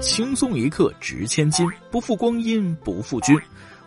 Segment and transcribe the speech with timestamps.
[0.00, 3.36] 轻松一刻值千金，不负光阴不负君。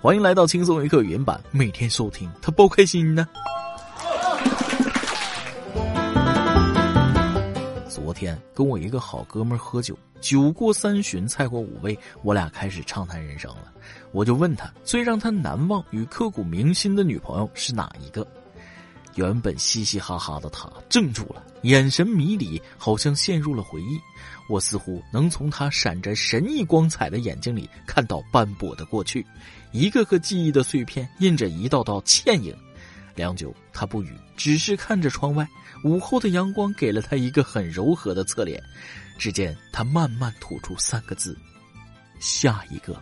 [0.02, 3.26] 欢迎来到轻松一刻语音版，每天收听，他包开心呢。
[7.88, 13.72] 昨天跟我一个好哥们喝酒，酒过三巡，菜过五味，我俩开始畅谈人生了。
[14.12, 18.28] 我就问他，最让他难忘与刻骨铭心的女朋友是哪一个？
[19.16, 24.00] 原本嘻嘻哈哈的他怔住了，眼神迷离，好像陷入了回忆。
[24.50, 29.26] 我似乎能从他闪着神异光彩的眼睛里看到斑驳的过去，
[29.72, 32.56] 一个个记忆的碎片印着一道道倩影。
[33.16, 35.48] 良久，他不语，只是看着窗外。
[35.84, 38.62] 午后的阳光给了他一个很柔和的侧脸。
[39.18, 41.38] 只见他慢慢吐出三个字
[42.20, 43.00] ：“下一个。”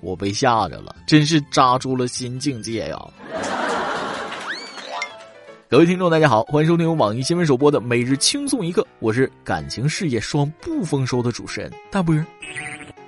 [0.00, 2.98] 我被吓着了，真是扎住了新境界呀！
[5.72, 12.26] 各位听众，大家好，欢迎收听由网易新闻首播的《每日轻松一刻》，我是感情事业双不丰收的主持人大波儿。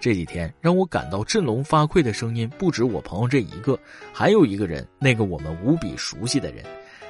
[0.00, 3.78] 这几天让我感到振聋发聩的声音不止我朋友这一个，
[4.14, 6.64] 还有一个人，那个我们无比熟悉的人，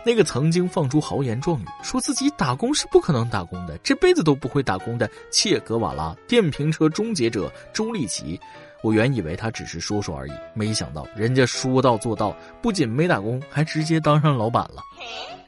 [0.04, 8.40] 那个曾经放出豪言壮语，说自己打工是不可能打工的，这辈子都不会打工的切格瓦拉电瓶车终结者周立奇。
[8.82, 14.82] 我原以为他只是说说而已，没想到人家说到做到，不仅没打工，还直接当上老板了。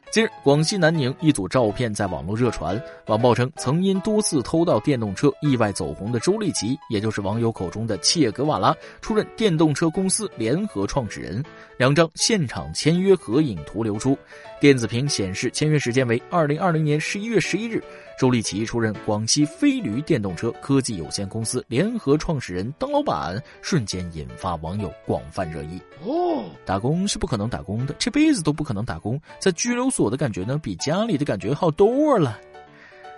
[0.09, 2.81] 近日，广西南宁一组照片在网络热传。
[3.07, 11.43] 网曝称，曾因多次偷盗电动车意外走红的周立奇，也就是网友口中的切格瓦拉，出任电动车公司联合创始人。
[11.77, 14.17] 两张现场签约合影图流出，
[14.61, 17.83] 电子屏显示签约时间为二零二零年十一月十一日。
[18.17, 25.79] 周立奇出任广西飞驴电动车科技有限公司联合创始人，当老板，瞬间引发网友广泛热议。
[26.03, 32.39] 哦，打工是不可能打工的，这辈子都不可能打工，在拘留所的感觉呢，比家里的感觉好多了。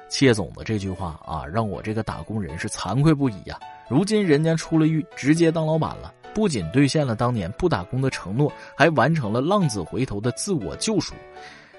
[0.09, 3.57] 谢总的这句话啊，让我这个打工人是惭愧不已呀。
[3.89, 11.13] 如今人家出了狱，直接当老板了，不仅兑现了当年不打工的承诺，还完成了浪子回头的自我救赎。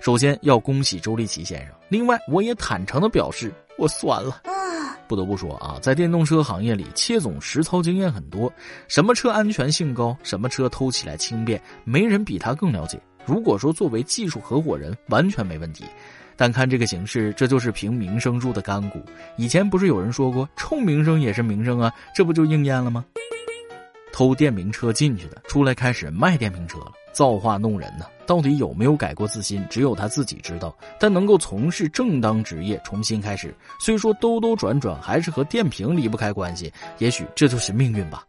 [0.00, 1.74] 首先要恭喜周立奇先生。
[1.90, 4.42] 另外，我也坦诚的表示，我酸了。
[5.06, 8.50] 不得不说啊，在电动车行业里，切总实操经验很多。
[8.88, 12.98] 什么车安全性高，什么车偷起来轻便，没人比他更了解。
[13.26, 15.84] 如果说作为技术合伙人，完全没问题。
[16.36, 19.02] 但看这个形势，这就是凭名声入的干股。
[19.36, 23.04] 以前不是有人说过，冲名声也是名声啊，这不就应验了吗？
[24.12, 26.92] 偷电瓶车进去的，出来开始卖电瓶车了。
[27.12, 28.06] 造化弄人呐！
[28.24, 30.72] 到底有没有改过自新，只有他自己知道。
[30.96, 38.24] 但能够从事正当职业，重新开始，虽说兜兜转转还是和电瓶离不开关系，也许这就是命运吧。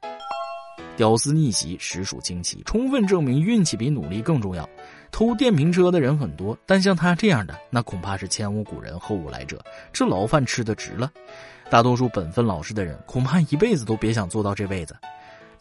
[0.98, 4.68] 屌丝逆袭实属惊奇，充分证明运气比努力更重要。
[5.12, 9.64] 偷电瓶车的人很多，但像他这样的，那恐怕是前无古人后无来者，
[9.94, 11.12] 这牢饭吃的值了。
[11.70, 14.96] 大多数本分老实的人，恐怕一辈子都别想做到这位子。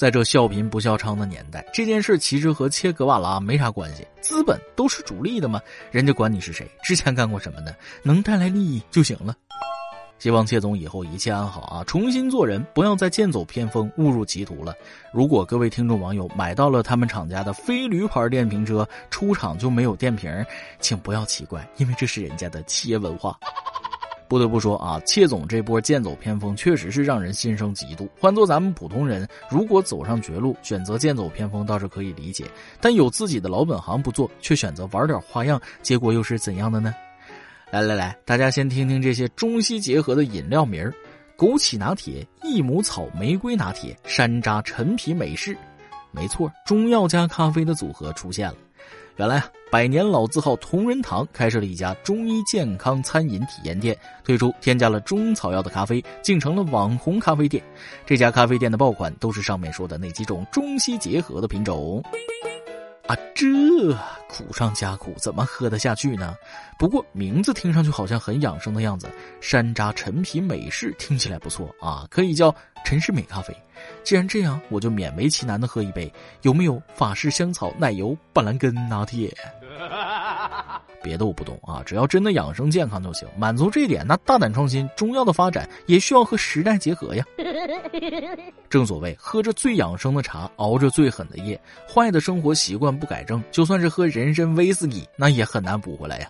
[0.00, 4.03] 在这笑贫不笑娼的年代，这件事其实和切格瓦拉没啥关系。
[4.22, 7.71] 资本都是逐利的嘛，人家管你是谁，之前干过什么呢？
[8.03, 9.37] 能带来利益就行了。
[10.19, 14.75] 希望切总以后一切安好啊，重新做人，不要再剑走偏锋，误入歧途了。
[15.12, 20.33] 如果各位听众网友买到了他们厂家的飞驴牌电瓶车，出厂就没有电瓶，
[20.78, 23.39] 请不要奇怪，因为这是人家的企业文化。
[24.31, 28.09] 不得不说啊，切总这波剑走偏锋确实是让人心生嫉妒。
[28.17, 32.45] 换做咱们普通人，如果走上绝路，选择剑走偏锋倒是可以理解；
[32.81, 36.95] 但有自己的老本行不做，却选择玩点花样，结果又是怎样的呢？
[37.73, 40.95] 来来来，大家先听听这些中西结合的饮料名儿：
[41.37, 45.59] 枸杞拿铁、益母草玫瑰拿铁、山楂陈皮美式。
[46.13, 48.55] 没错，中药加咖啡的组合出现了。
[49.17, 57.63] 原来啊，百年老字号同仁堂开设了一家中医健康餐饮体验店，推出添加了中草药的咖啡，竟成了网红咖啡店。
[58.05, 62.03] 这家咖啡店的爆款都是上面说的那几种中西结合的品种。
[63.07, 63.47] 啊，这
[64.29, 66.35] 苦上加苦，怎么喝得下去呢？
[66.79, 69.09] 不过名字听上去好像很养生的样子，
[69.41, 73.57] 山楂陈皮美式听起来不错啊，可以叫陈世美咖啡。
[74.05, 76.13] 既然这样，我就勉为其难的喝一杯。
[76.43, 79.33] 有没有法式香草奶油板蓝根拿铁？
[81.03, 83.27] 别的我不懂啊，只要真的养生健康就行。
[83.39, 87.25] 满足这一点，那大胆创新，中药的发展也需要和时代结合呀。
[88.69, 96.28] 正所谓，喝着最养生的茶，熬着最狠的夜，坏的生活习惯不改正，就算是喝人参威士忌，那也很难补回来呀。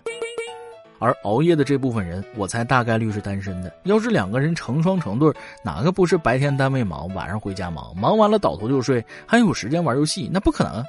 [0.99, 3.73] 而熬夜的这部分人，我猜大概率是单身的。
[3.85, 5.33] 要是两个人成双成对，
[5.63, 10.29] 哪个不是白天单位忙，晚上回家忙，忙完了倒头就睡，还有时间玩游戏？
[10.31, 10.85] 那不可能。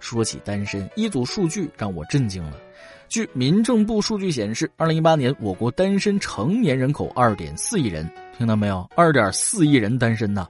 [0.00, 2.56] 说起单身，一组数据让我震惊了。
[3.08, 8.08] 据民政部数据显示，二零一八年我国单身成年人口二点四亿人，
[8.38, 8.88] 听到没有？
[8.94, 10.46] 二点四亿人单身呐，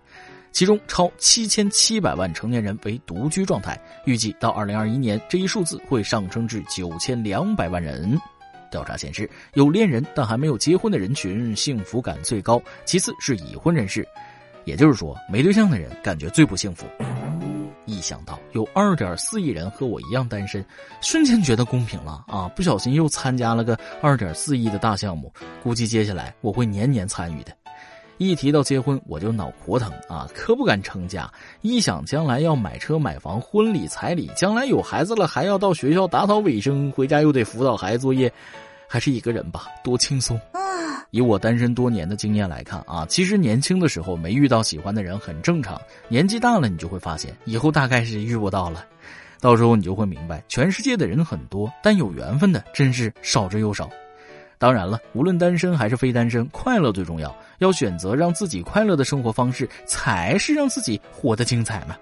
[0.53, 3.81] 其中超七千七百万成年人为独居状态。
[4.05, 8.21] 预计到二零二一年，这一数字会上升至九千两百万人。
[8.71, 14.07] 调查显示，有恋人但还没有结婚的人群幸福感最高，其次是已婚人士。
[14.67, 16.87] 也就是说，没对象的人感觉最不幸福。
[17.87, 20.65] 一想到有二点四亿人和我一样单身，
[21.01, 22.49] 瞬间觉得公平了啊！
[22.55, 25.33] 不小心又参加了个二点四亿的大项目，
[25.63, 27.53] 估计接下来我会年年参与的。
[28.19, 31.29] 一提到结婚，我就脑壳疼啊，可不敢成家。
[31.63, 38.31] 一想将来要买车买房、婚礼彩礼，将来有孩子了还要到学校打扫卫生，回家又得辅导孩子作业，
[38.87, 40.39] 还是一个人吧，多轻松。
[41.11, 48.85] 以我单身多年的经验来看啊，其实年轻的时候没遇到喜欢的人很正常，年纪大了你就会发现，以后大概是遇不到了。
[49.41, 53.89] 到时候你就会明白，全世界的人很多，但有缘分的真是少之又少。
[54.59, 57.35] 当然了，无论单身还是非单身，快乐最重要。
[57.61, 61.97] 要选择让自己快乐的生活方式，才是让自己活得精彩嘛。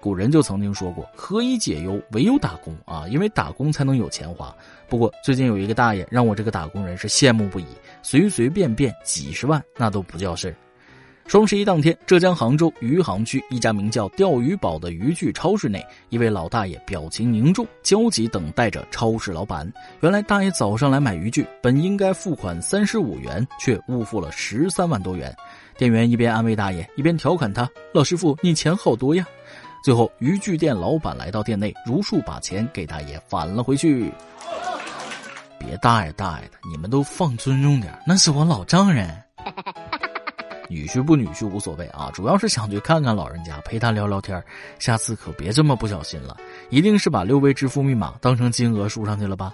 [0.00, 3.04] 古人就曾经说过：“何以解忧，唯有打工啊！
[3.08, 4.52] 因为打工才能有钱花。”
[4.88, 7.66] 不过最近有一个大爷让我这个打工人是羡慕不已，
[8.02, 10.54] 随随便便几十万那都不叫事儿。
[11.26, 19.72] 双十一当天，浙江杭州余杭区一家名叫“钓鱼堡”的渔具超市内，一位老大爷表情凝重，焦急等待着超市老板。
[20.00, 25.32] 原来，大爷早上来买渔具，本应该付款三十五元，却误付了十三万多元。
[25.78, 29.24] 店员一边安慰大爷，一边调侃他：“老师傅，你钱好多呀！”
[29.84, 34.10] 最后，渔具店老板来到店内，如数把钱给大爷返了回去。
[35.60, 39.14] 别大爷大爷的，你们都放尊重点，那是我老丈人。
[40.68, 44.42] 女婿不女婿无所谓啊，主要是想去看看老人家，陪他聊聊天
[44.78, 46.36] 下次可别这么不小心了，
[46.70, 49.52] 一定是把六位支付密码当成金额输上去了吧？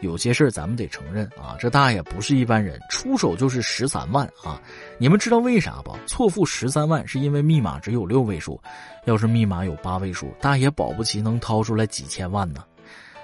[0.00, 4.62] 有些事儿咱们得承认啊，这大爷不是一般人，出手就是十三万啊！
[4.96, 5.92] 你们知道为啥不？
[6.06, 8.60] 错付十三万是因为密码只有六位数，
[9.06, 12.62] 要是密码有八位数，大爷保不齐能掏出来几千万呢。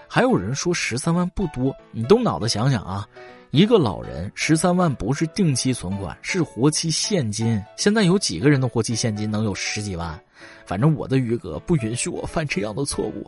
[0.08, 3.06] 还有人说十三万不多，你动脑子想想啊。
[3.50, 7.62] 一个老人十三万不是定期存款，是活期现金。
[7.76, 10.20] 现在有几个人的活期现金能有十几万？
[10.66, 13.24] 反正我的余额不允许我犯这样的错误。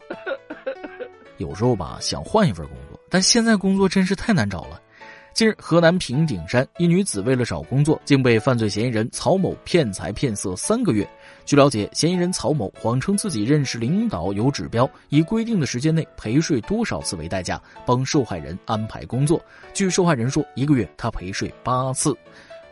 [1.37, 4.81] 有时候吧，想换一份工作，但现在工作真是太难找了。
[5.32, 11.08] 近日，河南平顶山一女子为了找工作，竟被犯罪嫌疑人曹某骗财骗色三个月。
[11.46, 19.40] 据了解，嫌疑人曹某谎称自己认识领导有指标，以规定的时间内陪睡多少次为代价，帮受害人安排工作。
[19.72, 22.14] 据受害人说，一个月他陪睡八次。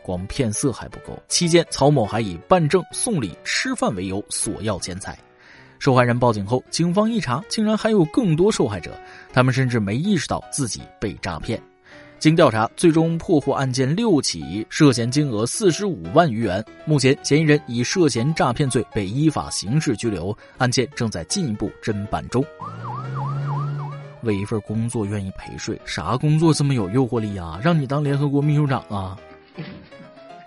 [0.03, 5.17] 光骗色还不够，期间曹某还以办证、送礼、吃饭为由索要钱财。
[5.79, 8.91] 受害人报警后，警方一查，竟然还有更多受害者，
[9.33, 11.59] 他们甚至没意识到自己被诈骗。
[12.17, 16.63] 经调查，最终破获案件六起，涉嫌金额四十五万余元。
[16.85, 22.43] 目前，嫌疑人以涉嫌诈骗罪被依法刑事拘留，案件正在进一步侦办中。
[24.23, 27.59] 为一份工作愿意陪睡，啥工作这么有诱惑力啊？
[27.63, 29.15] 让你当联合国秘书长啊？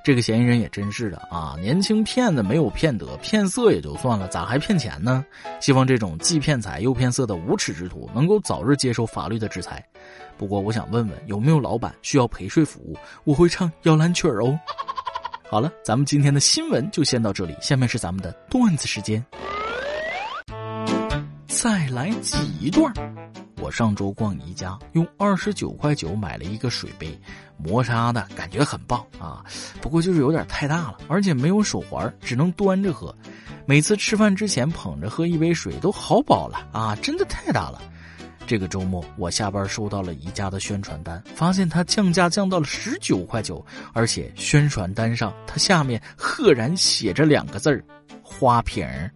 [0.04, 1.54] 这个嫌疑人也真是的啊！
[1.60, 5.24] 年轻骗子没有骗得，骗色也就算了，咋还骗钱呢？
[5.60, 9.84] 希望这种既骗财又骗色的无耻之徒能够早日接受法律的制裁。
[10.38, 12.96] 不过，我想问问有没有老板需要陪睡服务？
[13.24, 14.58] 我会唱摇篮曲儿哦。
[15.50, 19.22] 好了，咱们今天的新闻就先到这里，下面是咱们的段子时间。
[21.46, 22.90] 再来几段。
[23.60, 27.18] 我上周逛宜家，用二十九块九买了一个水杯，
[27.56, 29.44] 磨砂的感觉很棒啊，
[29.80, 33.14] 不过就是有点太大了，而且没有手环，只能端着喝。
[33.66, 37.82] 每次吃饭之前捧着喝一杯水都好饱了啊，真的太大了。
[38.46, 43.62] 这个周末我下班收到了宜家的宣传单，发现它降价降到了十九块九，
[43.92, 47.84] 而且宣传单上它下面赫然写着两个字儿：
[48.22, 49.12] 花瓶儿。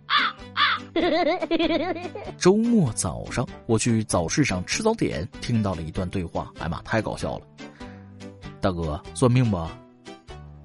[2.38, 6.52] 周末早上，我去早市上吃早点，听到了一段对话。
[6.58, 7.46] 哎妈，太搞笑了！
[8.60, 9.66] 大哥，算命不？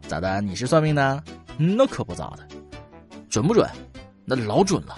[0.07, 0.41] 咋的？
[0.41, 1.23] 你是算命的？
[1.57, 2.47] 那可不咋的，
[3.29, 3.67] 准不准？
[4.25, 4.97] 那老准了。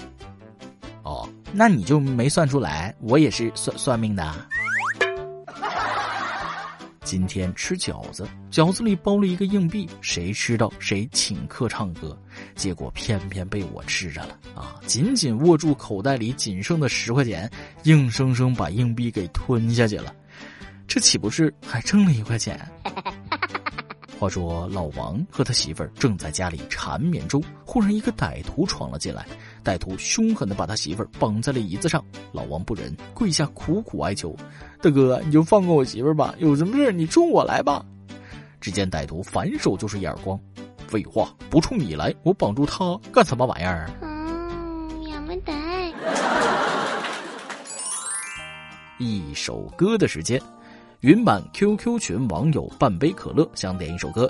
[1.04, 4.36] 哦，那你就没算出来，我也是算算命的。
[7.10, 12.16] 今天吃饺子，饺子里包了一个硬币，谁吃到谁请客唱歌。
[12.56, 14.80] 结果偏偏被我吃着了啊！
[14.86, 17.50] 紧紧握住口袋里仅剩的十块钱，
[17.86, 20.14] 硬生生把硬币给吞下去了。
[20.88, 22.64] 这岂不是还挣了一块钱？
[24.20, 29.26] 话说老王和他媳妇儿正在家里缠绵中，忽然一个歹徒闯了进来，
[29.64, 34.36] 歹徒凶狠的把他媳妇儿绑在了椅子上，老王不忍，跪下苦苦哀求
[34.82, 37.86] ：“大哥，你就放过我媳妇儿吧，有什么事你冲我来吧。”
[38.62, 40.40] 只见歹徒反手就是一耳光。
[40.88, 43.90] 废话，不冲你来，我绑住他干什么玩意儿？
[44.02, 45.54] 嗯，也没得。
[48.98, 50.42] 一首歌的时间，
[51.02, 54.30] 云版 QQ 群网友半杯可乐想点一首歌。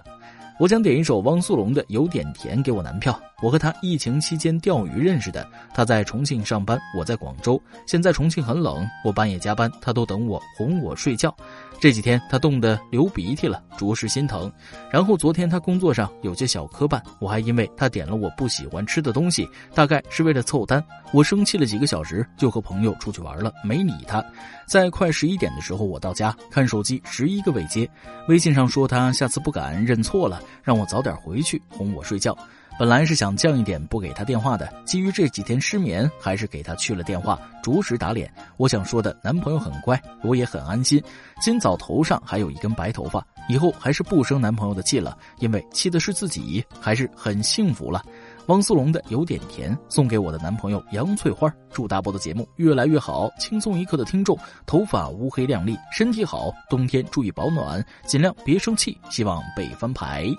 [0.60, 3.20] 我想点一首汪苏泷的《有点甜》给我男票。
[3.42, 7.62] 我和他疫情期间钓鱼认识的，他在重庆上班，我在广州。
[7.86, 11.34] 现在重庆很冷，我半夜加班，他都等我哄我睡觉。
[11.80, 14.52] 这几天他冻得流鼻涕了，着实心疼。
[14.92, 24.22] 然后昨天他工作上有些小磕绊，我还因为他点了我不喜欢吃的东西，大概是为了凑单，我生气了几个小时，就和朋友出去玩了，没理他。
[24.68, 27.90] 在快十一点的时候，我到家看手机，十一个未接，
[28.28, 32.38] 微信上说他下次不敢认错了，让我早点回去哄我睡觉。
[32.80, 38.34] 本来是想降一点不给他电话的，基于这几天失眠，还是给他去了电话，着实打脸。
[38.56, 41.04] 我想说的，男朋友很乖，我也很安心。
[41.42, 48.02] 今早头上还有一根白头发，以后还是不生男朋友的气了，因为气的是自己，还是很幸福了。
[48.48, 51.54] 汪苏泷的有点甜，送给我的男朋友杨翠花。
[51.74, 60.34] 祝大波的节目越来越好，轻松一刻的听众头发乌黑亮丽，身体好，冬天注意保暖，尽量别生气，希望被翻牌。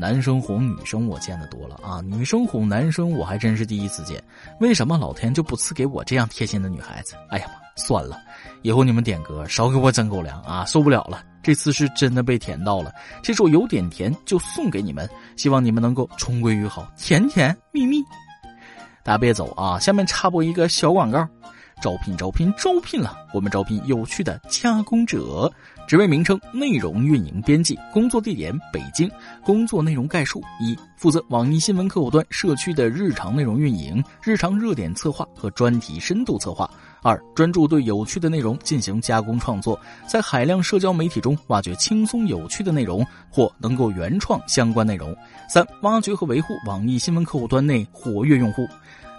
[0.00, 4.18] 男生哄女生我见得多了啊，女生哄男生我还真是第一次见。
[4.58, 7.14] 为什么老天就不赐给我这样贴心的女孩子？
[7.28, 8.18] 哎呀妈，算了，
[8.62, 11.22] 以后你们点歌少给我整狗粮啊，受不了了。
[11.42, 12.90] 这次是真的被甜到了，
[13.22, 18.02] 这首有点甜就送给你们，希望你们能够重归于好，甜甜蜜蜜。
[19.02, 21.28] 大家别走啊，下面插播一个小广告。
[21.82, 23.16] 招聘招聘招聘了！
[23.32, 25.50] 我们招聘有趣的加工者，
[25.90, 29.10] 职位名称：内容运营编辑，工作地点：北京。
[29.42, 36.64] 工作内容概述：一、负责网易新闻客户端社区的日常内容运营、日常热点策划和专题深度策划；
[37.02, 45.12] 二、专注对有趣的内容进行加工创作，在海量社交媒体中挖掘轻松有趣的内容或能够原创相关内容；
[45.48, 48.64] 三、挖掘和维护网易新闻客户端内活跃用户。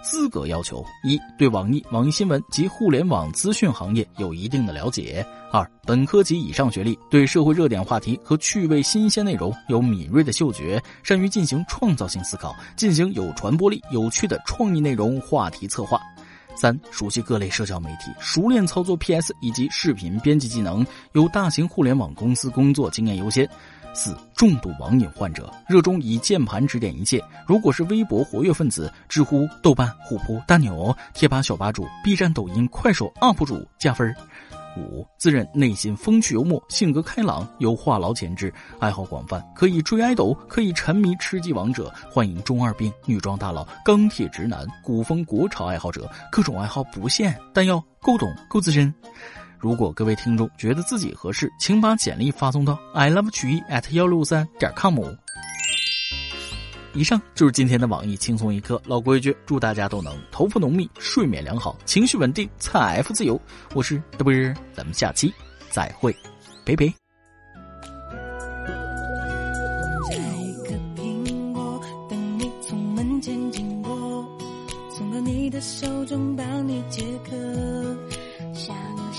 [0.02, 15.98] 资格要求：一、对网易、网易新闻及互联网资讯行业有一定的了解；二、本科及以上学历，对社会热点话题和趣味新鲜内容有敏锐的嗅觉，善于进行创造性思考，进行有传播力、有趣的创意内容话题策划；
[16.56, 23.48] 三、熟悉各类社交媒体，熟练操作 PS 以及视频编辑技能，有大型互联网公司工作经验优先。
[23.94, 27.22] 四重度网瘾患者，热衷以键盘指点一切。
[27.46, 34.14] 如果是微博活跃分子、知乎、豆瓣、虎扑、大牛、贴吧小吧主、B 站、抖音、快手 UP 主加分
[34.74, 48.92] 五自认内心风趣幽默，性格开朗，有话痨潜质，爱好广泛，可以追爱豆，可以沉迷吃鸡王者，欢迎中二病、女装大佬、钢铁直男、古风国潮爱好者，各种爱好不限，但要够懂够资深。
[49.62, 54.98] 如果各位听众觉得自己合适，请把简历发送到 i love 曲艺 at 幺六三点 com。
[56.94, 58.82] 以上就是今天的网易轻松一刻。
[58.84, 63.40] 老规矩，祝大家都能头发浓密、睡眠良好、情绪稳定、财富自由。
[63.72, 65.32] 我是德波儿，咱们下期
[65.70, 66.12] 再会，
[66.66, 66.92] 拜拜。
[75.64, 78.01] 手中帮你解渴。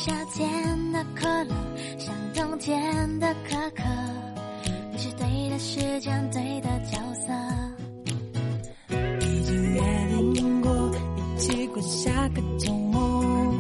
[0.05, 1.55] 夏天的可乐，
[1.97, 3.83] 像冬天的可可，
[4.91, 7.31] 你是对的时间，对的角色。
[9.21, 9.81] 已经约
[10.33, 13.55] 定过一起过下个周末，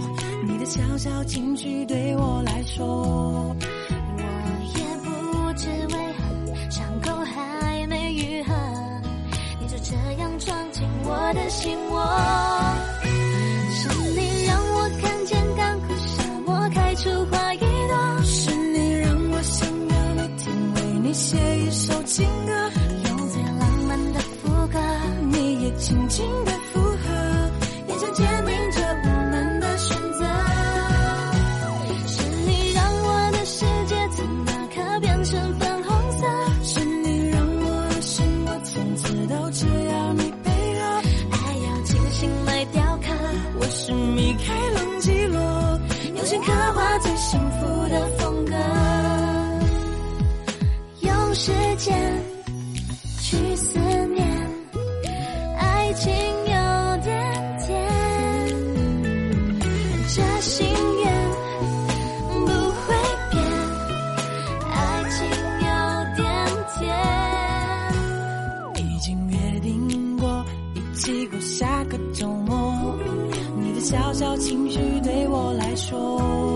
[0.45, 3.55] 你的小小情绪对我来说，
[4.17, 4.23] 我
[4.75, 8.53] 也不知为何伤口还没愈合，
[9.61, 12.42] 你就这样闯进我的心窝。
[74.37, 76.52] 情绪对我来说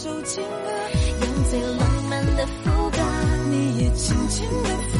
[0.00, 0.48] 一首情歌，
[1.26, 2.96] 用最浪漫的副歌，
[3.50, 4.99] 你也轻轻的。